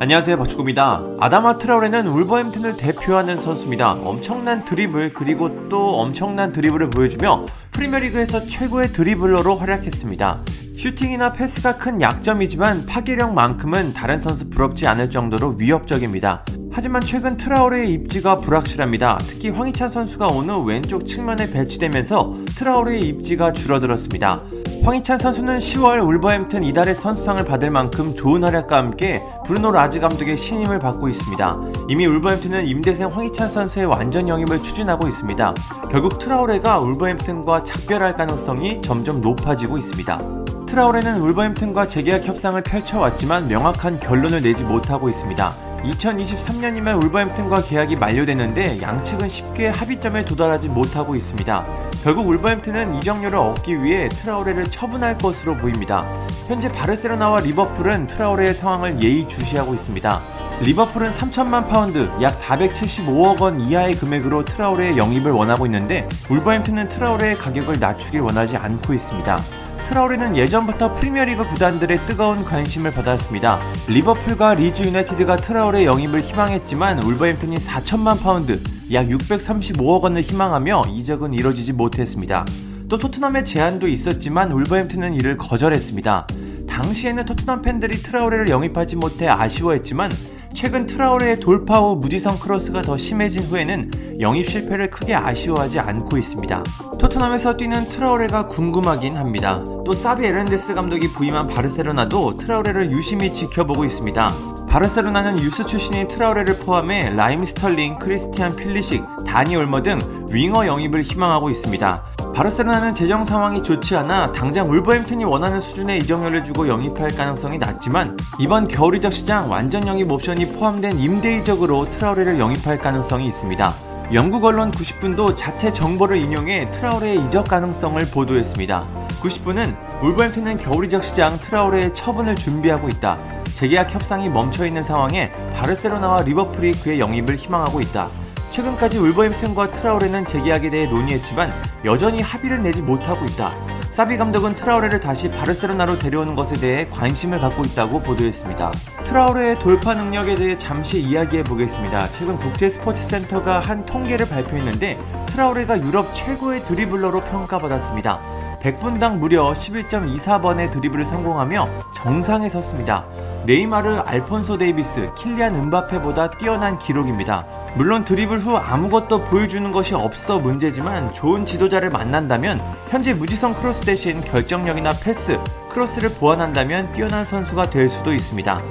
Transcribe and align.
안녕하세요 0.00 0.36
박주구입니다. 0.38 1.00
아다마 1.20 1.56
트라우레는 1.56 2.08
울버햄튼을 2.08 2.76
대표하는 2.76 3.38
선수입니다. 3.40 3.92
엄청난 3.92 4.64
드리블 4.64 5.14
그리고 5.14 5.68
또 5.68 6.00
엄청난 6.00 6.52
드리블을 6.52 6.90
보여주며 6.90 7.46
프리미어리그에서 7.70 8.46
최고의 8.46 8.92
드리블러로 8.92 9.56
활약했습니다. 9.56 10.42
슈팅이나 10.76 11.32
패스가 11.32 11.78
큰 11.78 12.00
약점이지만 12.00 12.86
파괴력만큼은 12.86 13.94
다른 13.94 14.20
선수 14.20 14.50
부럽지 14.50 14.86
않을 14.88 15.08
정도로 15.10 15.50
위협적입니다. 15.58 16.44
하지만 16.72 17.00
최근 17.00 17.36
트라우레의 17.36 17.92
입지가 17.92 18.38
불확실합니다. 18.38 19.18
특히 19.20 19.50
황희찬 19.50 19.90
선수가 19.90 20.26
오늘 20.26 20.56
왼쪽 20.66 21.06
측면에 21.06 21.50
배치되면서 21.52 22.34
트라우레의 22.56 23.02
입지가 23.02 23.52
줄어들었습니다. 23.52 24.40
황희찬 24.84 25.16
선수는 25.16 25.60
10월 25.60 26.06
울버햄튼 26.06 26.62
이달의 26.62 26.94
선수상을 26.96 27.42
받을 27.46 27.70
만큼 27.70 28.14
좋은 28.14 28.44
활약과 28.44 28.76
함께 28.76 29.22
브루노 29.46 29.70
라즈 29.70 29.98
감독의 29.98 30.36
신임을 30.36 30.78
받고 30.78 31.08
있습니다. 31.08 31.58
이미 31.88 32.04
울버햄튼은 32.04 32.66
임대생 32.66 33.08
황희찬 33.08 33.48
선수의 33.48 33.86
완전 33.86 34.28
영입을 34.28 34.62
추진하고 34.62 35.08
있습니다. 35.08 35.54
결국 35.90 36.18
트라우레가 36.18 36.80
울버햄튼과 36.80 37.64
작별할 37.64 38.14
가능성이 38.14 38.82
점점 38.82 39.22
높아지고 39.22 39.78
있습니다. 39.78 40.18
트라우레는 40.66 41.18
울버햄튼과 41.18 41.88
재계약 41.88 42.26
협상을 42.26 42.60
펼쳐왔지만 42.62 43.48
명확한 43.48 44.00
결론을 44.00 44.42
내지 44.42 44.64
못하고 44.64 45.08
있습니다. 45.08 45.73
2023년이면 45.84 47.02
울버햄튼과 47.04 47.62
계약이 47.62 47.96
만료되는데 47.96 48.80
양측은 48.80 49.28
쉽게 49.28 49.68
합의점에 49.68 50.24
도달하지 50.24 50.68
못하고 50.68 51.14
있습니다. 51.14 51.64
결국 52.02 52.28
울버햄튼은 52.28 52.96
이적료를 52.96 53.38
얻기 53.38 53.82
위해 53.82 54.08
트라우레를 54.08 54.64
처분할 54.64 55.16
것으로 55.18 55.56
보입니다. 55.56 56.02
현재 56.48 56.70
바르셀로나와 56.70 57.40
리버풀은 57.40 58.06
트라우레의 58.06 58.54
상황을 58.54 59.02
예의주시하고 59.02 59.74
있습니다. 59.74 60.20
리버풀은 60.62 61.10
3천만 61.10 61.68
파운드, 61.68 62.08
약 62.22 62.38
475억 62.40 63.40
원 63.40 63.60
이하의 63.60 63.94
금액으로 63.96 64.44
트라우레의 64.44 64.96
영입을 64.96 65.32
원하고 65.32 65.66
있는데 65.66 66.08
울버햄튼은 66.30 66.90
트라우레의 66.90 67.36
가격을 67.36 67.80
낮추길 67.80 68.20
원하지 68.20 68.56
않고 68.56 68.94
있습니다. 68.94 69.63
트라우레는 69.88 70.36
예전부터 70.36 70.94
프리미어리그 70.94 71.46
구단들의 71.48 72.06
뜨거운 72.06 72.44
관심을 72.44 72.90
받았습니다. 72.90 73.60
리버풀과 73.88 74.54
리즈 74.54 74.82
유나이티드가 74.82 75.36
트라우레 75.36 75.84
영입을 75.84 76.20
희망했지만 76.20 77.02
울버햄튼이 77.02 77.58
4천만 77.58 78.20
파운드, 78.20 78.62
약 78.92 79.06
635억 79.06 80.02
원을 80.02 80.22
희망하며 80.22 80.84
이적은 80.90 81.34
이뤄지지 81.34 81.72
못했습니다. 81.72 82.44
또 82.88 82.98
토트넘의 82.98 83.44
제안도 83.44 83.86
있었지만 83.88 84.52
울버햄튼은 84.52 85.14
이를 85.14 85.36
거절했습니다. 85.36 86.26
당시에는 86.68 87.24
토트넘 87.24 87.62
팬들이 87.62 87.98
트라우레를 87.98 88.48
영입하지 88.48 88.96
못해 88.96 89.28
아쉬워했지만 89.28 90.10
최근 90.54 90.86
트라우레의 90.86 91.40
돌파 91.40 91.80
후 91.80 91.96
무지성 91.96 92.38
크로스가 92.38 92.82
더 92.82 92.96
심해진 92.96 93.42
후에는 93.42 93.90
영입 94.20 94.48
실패를 94.48 94.90
크게 94.90 95.14
아쉬워하지 95.14 95.80
않고 95.80 96.16
있습니다. 96.16 96.62
토트넘에서 96.98 97.56
뛰는 97.56 97.88
트라우레가 97.88 98.46
궁금하긴 98.46 99.16
합니다. 99.16 99.62
또 99.84 99.92
사비 99.92 100.24
에르난데스 100.26 100.74
감독이 100.74 101.12
부임한 101.12 101.46
바르셀로나도 101.48 102.36
트라우레를 102.36 102.92
유심히 102.92 103.32
지켜보고 103.32 103.84
있습니다. 103.84 104.28
바르셀로나는 104.68 105.38
유스 105.40 105.66
출신인 105.66 106.08
트라우레를 106.08 106.58
포함해 106.58 107.10
라힘 107.10 107.44
스털링, 107.44 107.98
크리스티안 107.98 108.56
풀리식, 108.56 109.04
다니 109.26 109.54
올모 109.56 109.82
등 109.82 109.98
윙어 110.30 110.66
영입을 110.66 111.02
희망하고 111.02 111.50
있습니다. 111.50 112.02
바르셀로나는 112.34 112.96
재정 112.96 113.24
상황이 113.24 113.62
좋지 113.62 113.94
않아 113.96 114.32
당장 114.32 114.68
울버햄튼이 114.68 115.24
원하는 115.24 115.60
수준의 115.60 115.98
이적료를 115.98 116.42
주고 116.42 116.66
영입할 116.66 117.10
가능성이 117.10 117.58
낮지만 117.58 118.16
이번 118.40 118.66
겨울 118.66 118.96
이적 118.96 119.12
시장 119.12 119.48
완전 119.48 119.86
영입 119.86 120.10
옵션이 120.10 120.54
포함된 120.54 120.98
임대 120.98 121.36
이적으로 121.36 121.88
트라우레를 121.90 122.40
영입할 122.40 122.78
가능성이 122.78 123.28
있습니다. 123.28 123.93
영국 124.12 124.44
언론 124.44 124.70
90분도 124.70 125.34
자체 125.34 125.72
정보를 125.72 126.18
인용해 126.18 126.70
트라우레의 126.72 127.24
이적 127.24 127.48
가능성을 127.48 128.04
보도했습니다. 128.12 128.84
90분은 129.22 130.02
울버햄튼은 130.02 130.58
겨울 130.58 130.84
이적 130.84 131.02
시장 131.02 131.36
트라우레의 131.38 131.94
처분을 131.94 132.36
준비하고 132.36 132.90
있다. 132.90 133.16
재계약 133.54 133.94
협상이 133.94 134.28
멈춰 134.28 134.66
있는 134.66 134.82
상황에 134.82 135.32
바르셀로나와 135.56 136.22
리버풀이 136.22 136.72
그의 136.72 137.00
영입을 137.00 137.36
희망하고 137.36 137.80
있다. 137.80 138.08
최근까지 138.50 138.98
울버햄튼과 138.98 139.70
트라우레는 139.70 140.26
재계약에 140.26 140.68
대해 140.70 140.86
논의했지만 140.86 141.52
여전히 141.84 142.20
합의를 142.20 142.62
내지 142.62 142.82
못하고 142.82 143.24
있다. 143.24 143.54
사비 143.94 144.16
감독은 144.16 144.56
트라우레를 144.56 144.98
다시 144.98 145.30
바르셀로나로 145.30 146.00
데려오는 146.00 146.34
것에 146.34 146.56
대해 146.56 146.84
관심을 146.90 147.38
갖고 147.38 147.62
있다고 147.62 148.00
보도했습니다. 148.00 148.72
트라우레의 149.04 149.60
돌파 149.60 149.94
능력에 149.94 150.34
대해 150.34 150.58
잠시 150.58 150.98
이야기해 150.98 151.44
보겠습니다. 151.44 152.08
최근 152.08 152.36
국제 152.36 152.68
스포츠 152.68 153.04
센터가 153.04 153.60
한 153.60 153.86
통계를 153.86 154.28
발표했는데 154.28 154.98
트라우레가 155.26 155.80
유럽 155.80 156.12
최고의 156.12 156.64
드리블러로 156.64 157.20
평가받았습니다. 157.20 158.18
100분당 158.60 159.18
무려 159.18 159.52
11.24번의 159.52 160.72
드리블을 160.72 161.04
성공하며 161.04 161.68
정상에 161.94 162.50
섰습니다. 162.50 163.04
네이마르, 163.46 163.98
알폰소 164.06 164.56
데이비스, 164.56 165.10
킬리안 165.18 165.54
음바페보다 165.54 166.38
뛰어난 166.38 166.78
기록입니다. 166.78 167.44
물론 167.76 168.02
드리블 168.02 168.38
후 168.38 168.56
아무것도 168.56 169.24
보여주는 169.24 169.70
것이 169.70 169.94
없어 169.94 170.38
문제지만 170.38 171.12
좋은 171.12 171.44
지도자를 171.44 171.90
만난다면 171.90 172.58
현재 172.88 173.12
무지성 173.12 173.52
크로스 173.52 173.82
대신 173.82 174.22
결정력이나 174.22 174.92
패스, 175.02 175.38
크로스를 175.68 176.08
보완한다면 176.18 176.94
뛰어난 176.94 177.24
선수가 177.26 177.68
될 177.68 177.90
수도 177.90 178.14
있습니다. 178.14 178.62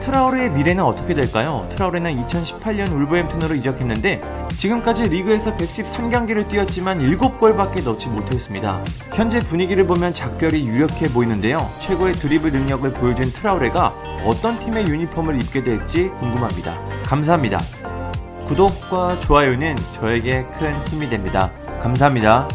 트라우레의 0.00 0.50
미래는 0.50 0.82
어떻게 0.82 1.14
될까요? 1.14 1.68
트라우레는 1.72 2.26
2018년 2.26 2.90
울버햄튼으로 2.92 3.54
이적했는데 3.54 4.20
지금까지 4.48 5.04
리그에서 5.04 5.56
113경기를 5.56 6.48
뛰었지만 6.48 6.98
7골밖에 6.98 7.84
넣지 7.84 8.08
못했습니다. 8.08 8.82
현재 9.14 9.40
분위기를 9.40 9.84
보면 9.86 10.14
작별이 10.14 10.66
유력해 10.66 11.08
보이는데요. 11.08 11.70
최고의 11.80 12.14
드리블 12.14 12.52
능력을 12.52 12.90
보여준 12.94 13.30
트라우레가 13.30 13.94
어떤 14.24 14.58
팀의 14.58 14.86
유니폼을 14.86 15.36
입게 15.42 15.62
될지 15.62 16.08
궁금합니다. 16.20 16.76
감사합니다. 17.04 17.58
구독과 18.46 19.20
좋아요는 19.20 19.76
저에게 19.94 20.44
큰 20.58 20.74
힘이 20.86 21.08
됩니다. 21.08 21.50
감사합니다. 21.82 22.48